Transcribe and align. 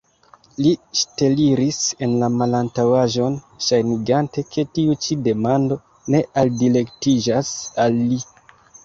Li 0.65 0.69
ŝteliris 0.99 1.81
en 2.07 2.15
la 2.23 2.29
malantaŭaĵon, 2.37 3.35
ŝajnigante, 3.65 4.45
ke 4.55 4.65
tiu 4.79 4.95
ĉi 5.05 5.19
demando 5.29 5.79
ne 6.17 6.23
aldirektiĝas 6.45 7.53
al 7.85 8.01
li. 8.09 8.19